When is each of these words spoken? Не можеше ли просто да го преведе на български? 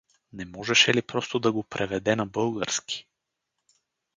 Не 0.31 0.45
можеше 0.45 0.93
ли 0.93 1.01
просто 1.01 1.39
да 1.39 1.51
го 1.51 1.63
преведе 1.63 2.15
на 2.15 2.25
български? 2.25 3.07